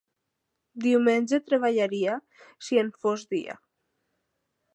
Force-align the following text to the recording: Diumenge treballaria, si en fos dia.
Diumenge 0.85 1.39
treballaria, 1.49 2.15
si 2.69 2.81
en 2.85 2.91
fos 3.05 3.27
dia. 3.37 3.59